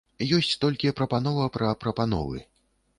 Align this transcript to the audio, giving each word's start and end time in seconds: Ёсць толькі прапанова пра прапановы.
Ёсць 0.37 0.57
толькі 0.63 0.91
прапанова 1.01 1.45
пра 1.59 1.73
прапановы. 1.85 2.47